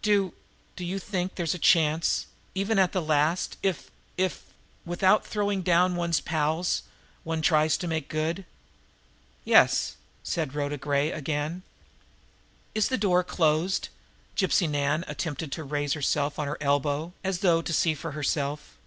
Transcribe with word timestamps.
"Do 0.00 0.32
do 0.76 0.82
you 0.82 0.98
think 0.98 1.34
there 1.34 1.44
is 1.44 1.52
a 1.54 1.58
chance 1.58 2.24
even 2.54 2.78
at 2.78 2.92
the 2.92 3.02
last 3.02 3.58
if 3.62 3.90
if, 4.16 4.44
without 4.86 5.26
throwing 5.26 5.60
down 5.60 5.94
one's 5.94 6.22
pals, 6.22 6.84
one 7.22 7.42
tries 7.42 7.76
to 7.76 7.86
make 7.86 8.08
good?" 8.08 8.46
"Yes," 9.44 9.96
said 10.22 10.54
Rhoda 10.54 10.78
Gray 10.78 11.10
again. 11.12 11.64
"Is 12.74 12.88
the 12.88 12.96
door 12.96 13.22
closed?" 13.22 13.90
Gypsy 14.34 14.66
Nan 14.66 15.04
attempted 15.06 15.52
to 15.52 15.64
raise 15.64 15.92
herself 15.92 16.38
on 16.38 16.46
her 16.48 16.56
elbow, 16.62 17.12
as 17.22 17.40
though 17.40 17.60
to 17.60 17.72
see 17.74 17.92
for 17.92 18.12
herself. 18.12 18.78